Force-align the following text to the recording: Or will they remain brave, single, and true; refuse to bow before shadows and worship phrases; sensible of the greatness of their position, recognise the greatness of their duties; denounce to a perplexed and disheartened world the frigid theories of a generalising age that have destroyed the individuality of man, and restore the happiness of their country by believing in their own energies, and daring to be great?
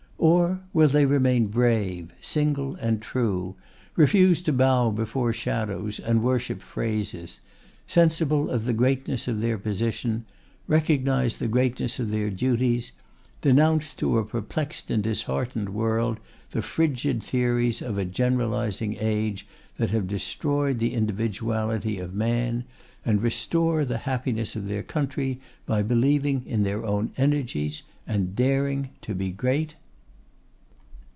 Or 0.21 0.61
will 0.71 0.87
they 0.87 1.07
remain 1.07 1.47
brave, 1.47 2.11
single, 2.21 2.75
and 2.75 3.01
true; 3.01 3.55
refuse 3.95 4.39
to 4.43 4.53
bow 4.53 4.91
before 4.91 5.33
shadows 5.33 5.99
and 5.99 6.21
worship 6.21 6.61
phrases; 6.61 7.41
sensible 7.87 8.47
of 8.51 8.65
the 8.65 8.73
greatness 8.73 9.27
of 9.27 9.39
their 9.39 9.57
position, 9.57 10.25
recognise 10.67 11.37
the 11.37 11.47
greatness 11.47 11.99
of 11.99 12.11
their 12.11 12.29
duties; 12.29 12.91
denounce 13.41 13.95
to 13.95 14.19
a 14.19 14.25
perplexed 14.25 14.91
and 14.91 15.01
disheartened 15.01 15.69
world 15.69 16.19
the 16.51 16.61
frigid 16.61 17.23
theories 17.23 17.81
of 17.81 17.97
a 17.97 18.05
generalising 18.05 18.97
age 18.99 19.47
that 19.77 19.89
have 19.89 20.05
destroyed 20.07 20.77
the 20.77 20.93
individuality 20.93 21.97
of 21.97 22.13
man, 22.13 22.63
and 23.03 23.23
restore 23.23 23.83
the 23.83 23.97
happiness 24.05 24.55
of 24.55 24.67
their 24.67 24.83
country 24.83 25.41
by 25.65 25.81
believing 25.81 26.45
in 26.45 26.61
their 26.61 26.85
own 26.85 27.11
energies, 27.17 27.81
and 28.05 28.35
daring 28.35 28.89
to 29.01 29.15
be 29.15 29.31
great? 29.31 29.73